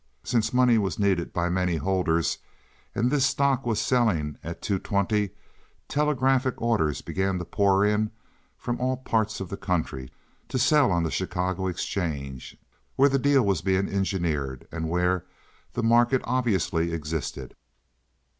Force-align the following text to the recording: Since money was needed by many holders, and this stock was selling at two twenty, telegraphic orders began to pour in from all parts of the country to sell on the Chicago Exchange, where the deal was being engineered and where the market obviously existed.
Since 0.23 0.51
money 0.51 0.79
was 0.79 0.97
needed 0.97 1.31
by 1.31 1.47
many 1.51 1.75
holders, 1.75 2.39
and 2.95 3.11
this 3.11 3.23
stock 3.23 3.67
was 3.67 3.79
selling 3.79 4.35
at 4.43 4.59
two 4.59 4.79
twenty, 4.79 5.29
telegraphic 5.87 6.59
orders 6.59 7.03
began 7.03 7.37
to 7.37 7.45
pour 7.45 7.85
in 7.85 8.09
from 8.57 8.81
all 8.81 8.97
parts 8.97 9.39
of 9.39 9.49
the 9.49 9.57
country 9.57 10.09
to 10.49 10.57
sell 10.57 10.91
on 10.91 11.03
the 11.03 11.11
Chicago 11.11 11.67
Exchange, 11.67 12.57
where 12.95 13.09
the 13.09 13.19
deal 13.19 13.43
was 13.45 13.61
being 13.61 13.87
engineered 13.87 14.67
and 14.71 14.89
where 14.89 15.23
the 15.73 15.83
market 15.83 16.21
obviously 16.25 16.91
existed. 16.91 17.53